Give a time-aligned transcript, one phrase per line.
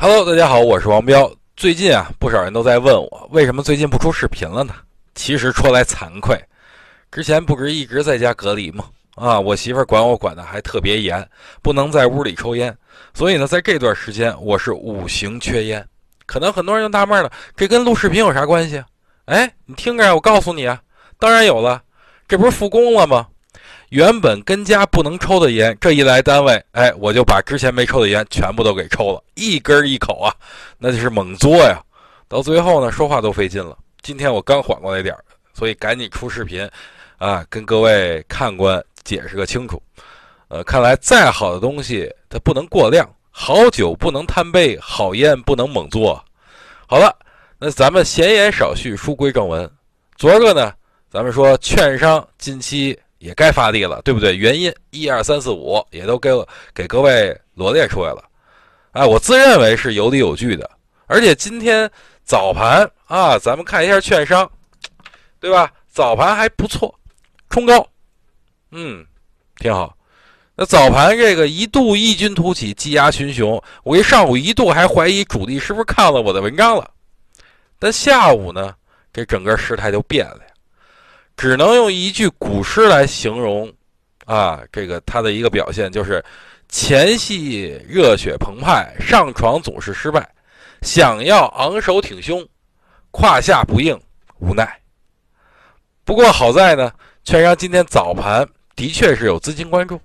[0.00, 1.28] Hello，大家好，我是王彪。
[1.56, 4.72] 最近啊，不少人都在问我，为什么最近不出视频了呢？
[5.16, 6.40] 其实说来惭愧，
[7.10, 8.84] 之前不是一直在家隔离吗？
[9.16, 11.28] 啊，我媳妇管我管的还特别严，
[11.62, 12.72] 不能在屋里抽烟。
[13.12, 15.84] 所以呢，在这段时间我是五行缺烟。
[16.26, 18.80] 可能很多人就纳闷了，这跟录视频有啥关系？
[19.24, 20.80] 哎，你听着，我告诉你啊，
[21.18, 21.82] 当然有了，
[22.28, 23.26] 这不是复工了吗？
[23.90, 30.34] 原本跟家不能抽的烟，这一来单位，哎，我就把之前没抽的烟全部都给抽了，一根一口啊，
[30.76, 31.82] 那就是猛嘬呀。
[32.28, 33.78] 到最后呢，说话都费劲了。
[34.02, 35.24] 今天我刚缓过来点儿，
[35.54, 36.68] 所以赶紧出视频，
[37.16, 39.82] 啊，跟各位看官解释个清楚。
[40.48, 46.22] 呃，看来再好的东西它不能过量，好酒不能贪杯，好烟不能猛嘬。
[46.86, 47.16] 好了，
[47.58, 49.70] 那咱们闲言少叙，书归正文。
[50.16, 50.74] 昨儿个呢，
[51.10, 52.98] 咱们说券商近期。
[53.18, 54.36] 也该发力了，对不对？
[54.36, 58.24] 原因一二三四五也都给我给各位罗列出来了，
[58.92, 60.68] 哎，我自认为是有理有据的。
[61.06, 61.90] 而且今天
[62.24, 64.50] 早盘啊，咱们看一下券商，
[65.40, 65.72] 对吧？
[65.88, 66.94] 早盘还不错，
[67.50, 67.84] 冲高，
[68.70, 69.04] 嗯，
[69.56, 69.96] 挺好。
[70.54, 76.90] 那早盘这个一度异军突起，积压群雄，我一上午一度还怀疑主力是不是看了我的文章了，
[77.78, 78.74] 但下午呢，
[79.12, 80.40] 这整个事态就变了。
[81.38, 83.72] 只能用一句古诗来形容，
[84.26, 86.22] 啊，这个他的一个表现就是
[86.68, 90.28] 前戏热血澎湃，上床总是失败，
[90.82, 92.44] 想要昂首挺胸，
[93.12, 93.96] 胯下不应，
[94.40, 94.68] 无奈。
[96.04, 96.90] 不过好在呢，
[97.22, 98.44] 券商今天早盘
[98.74, 100.00] 的确是有资金关注，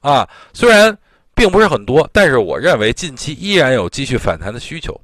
[0.00, 0.96] 啊，虽然
[1.34, 4.98] 并不是很多，但是我认为近期依然有继续反弹的需求，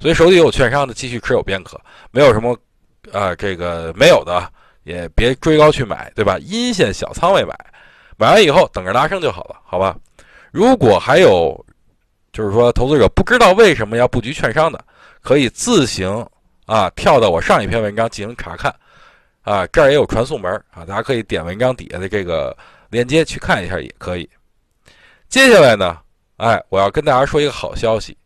[0.00, 1.78] 所以手里有券商的继续持有便可，
[2.10, 2.58] 没有什么，
[3.12, 4.50] 啊，这个没有的。
[4.86, 6.38] 也别追高去买，对吧？
[6.38, 7.52] 阴线小仓位买，
[8.16, 9.98] 买完以后等着拉升就好了，好吧？
[10.52, 11.66] 如果还有，
[12.32, 14.82] 就是说投资者不知道为什么要布局券商的，
[15.22, 16.24] 可以自行
[16.66, 18.72] 啊跳到我上一篇文章进行查看，
[19.42, 22.56] 啊这儿也有传送门啊，大家可以点文章底下的这个
[22.88, 24.30] 链接去看一下也可以。
[25.28, 25.98] 接下来呢，
[26.36, 28.16] 哎，我要跟大家说一个好消息，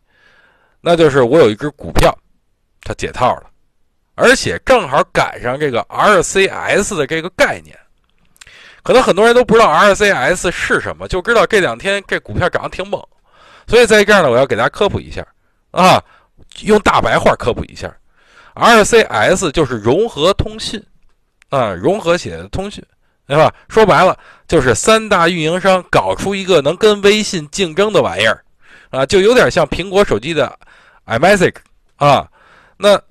[0.79, 2.15] 那就是我有一只股票，
[2.83, 3.50] 它解套了。
[4.21, 7.75] 而且正好赶上这个 RCS 的这个概念，
[8.83, 13.03] 可能很多人都不知道 RCS 是什么，就知道这两天这股票涨得挺猛，
[13.65, 15.25] 所以在这儿呢，我要给大家科普一下。
[15.71, 15.99] 啊，
[16.61, 17.91] 用大白话科普一下
[18.53, 20.79] ，RCS 就是融合通信。
[21.49, 22.83] 啊，融合起来的通讯，
[23.25, 23.51] 对吧？
[23.69, 24.15] 说白了
[24.47, 28.43] 就是三大运营商搞出一个能跟微信竞争的玩意儿。
[28.91, 30.55] 啊，就有点像苹果手机的
[31.07, 31.55] iMessage
[31.95, 32.27] 啊，
[32.77, 33.01] 那。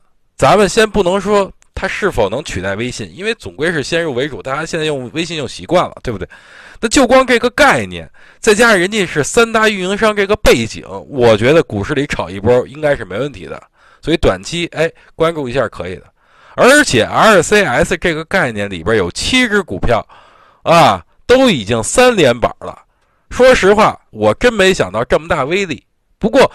[0.40, 6.26] 咱们先不能说它是否能取代微信，因为总归是先入为主，大家现在用微信用习惯了，对不对？
[6.80, 13.62] 那就光这个概念，再加上人家是三大运营商这个背景，我觉得股市里炒一波应该是没问题的。
[14.00, 16.04] 所以短期哎关注一下可以的。
[16.54, 20.02] 而且 RCS 这个概念里边有七只股票，
[20.62, 22.82] 啊，都已经三连板了。
[23.28, 25.84] 说实话，我真没想到这么大威力。
[26.18, 26.50] 不过，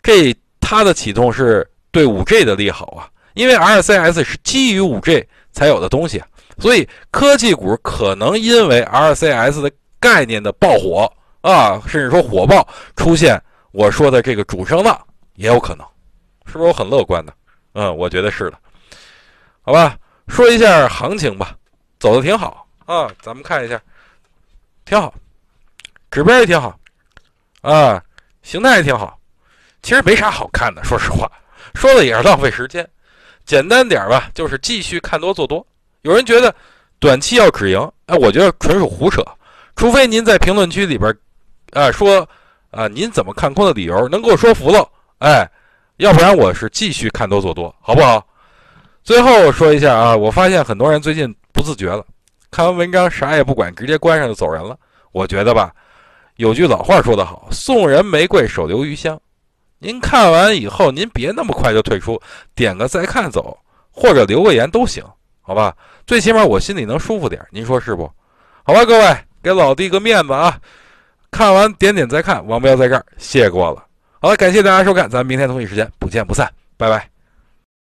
[0.00, 1.66] 这它的启动是。
[1.90, 6.26] 对五 G 的利好啊，因为 RCS 是基于五 G 才有的东西啊，
[6.58, 13.40] 所以科技股可能因为 RCS 的概念的爆火啊，甚至说火爆出现，
[13.72, 14.98] 我说的这个主升浪
[15.34, 15.86] 也有可能，
[16.46, 17.32] 是不是我很乐观的？
[17.74, 18.58] 嗯，我觉得是的。
[19.62, 19.96] 好吧，
[20.28, 21.56] 说一下行情吧，
[21.98, 23.80] 走的挺好啊，咱们看一下，
[24.84, 25.12] 挺好，
[26.10, 26.78] 指标也挺好
[27.62, 28.02] 啊，
[28.42, 29.18] 形态也挺好，
[29.82, 31.30] 其实没啥好看的，说实话。
[31.74, 32.86] 说的也是浪费时间，
[33.44, 35.66] 简单点吧，就是继续看多做多。
[36.02, 36.54] 有人觉得
[36.98, 39.22] 短期要止盈，哎，我觉得纯属胡扯。
[39.76, 41.14] 除非您在评论区里边，
[41.72, 42.28] 啊说
[42.70, 44.86] 啊您怎么看空的理由能给我说服了，
[45.20, 45.48] 哎，
[45.96, 48.26] 要不然我是继续看多做多，好不好？
[49.02, 52.04] 最后说一下啊，我发现很多人最近不自觉了，
[52.50, 54.78] 看完文章啥也不管，直接关上就走人了。
[55.12, 55.72] 我觉得吧，
[56.36, 59.18] 有句老话说得好，送人玫瑰，手留余香。
[59.82, 62.20] 您看完以后，您别那么快就退出，
[62.54, 63.58] 点个再看走，
[63.90, 65.02] 或者留个言都行，
[65.40, 65.74] 好吧？
[66.06, 68.04] 最起码我心里能舒服点，您说是不？
[68.62, 70.56] 好吧，各位，给老弟个面子啊！
[71.30, 73.84] 看完点点再看，王彪在这儿，谢过了。
[74.20, 77.19] 好了，感谢大家收看，咱们明天同一时间不见不散，拜拜。